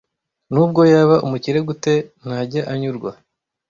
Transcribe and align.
Nubwo 0.53 0.81
yaba 0.93 1.15
umukire 1.25 1.59
gute, 1.67 1.93
ntajya 2.21 2.61
anyurwa. 2.71 3.11